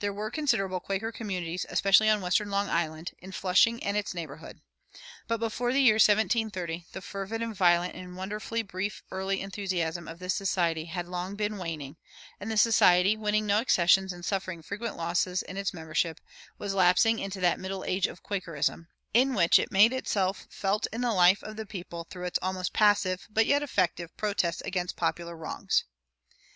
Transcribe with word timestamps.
There 0.00 0.12
were 0.12 0.32
considerable 0.32 0.80
Quaker 0.80 1.12
communities, 1.12 1.64
especially 1.68 2.08
on 2.08 2.20
western 2.20 2.50
Long 2.50 2.68
Island, 2.68 3.12
in 3.20 3.30
Flushing 3.30 3.80
and 3.84 3.96
its 3.96 4.12
neighborhood. 4.12 4.60
But 5.28 5.38
before 5.38 5.72
the 5.72 5.80
year 5.80 5.94
1730 5.94 6.86
the 6.90 7.00
fervid 7.00 7.40
and 7.40 7.54
violent 7.54 7.94
and 7.94 8.16
wonderfully 8.16 8.62
brief 8.62 9.04
early 9.12 9.40
enthusiasm 9.40 10.08
of 10.08 10.18
this 10.18 10.34
Society 10.34 10.86
had 10.86 11.06
long 11.06 11.36
been 11.36 11.56
waning, 11.56 11.98
and 12.40 12.50
the 12.50 12.56
Society, 12.56 13.16
winning 13.16 13.46
no 13.46 13.58
accessions 13.60 14.12
and 14.12 14.24
suffering 14.24 14.60
frequent 14.60 14.96
losses 14.96 15.40
in 15.40 15.56
its 15.56 15.72
membership, 15.72 16.20
was 16.58 16.74
lapsing 16.74 17.20
into 17.20 17.38
that 17.38 17.60
"middle 17.60 17.84
age 17.84 18.08
of 18.08 18.24
Quakerism"[139:1] 18.24 18.86
in 19.14 19.34
which 19.34 19.60
it 19.60 19.70
made 19.70 19.92
itself 19.92 20.48
felt 20.50 20.88
in 20.92 21.00
the 21.02 21.12
life 21.12 21.44
of 21.44 21.54
the 21.54 21.64
people 21.64 22.08
through 22.10 22.24
its 22.24 22.40
almost 22.42 22.72
passive, 22.72 23.28
but 23.32 23.46
yet 23.46 23.62
effective, 23.62 24.10
protests 24.16 24.62
against 24.62 24.96
popular 24.96 25.36
wrongs. 25.36 25.84